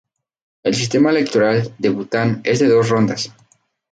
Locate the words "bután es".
1.89-2.57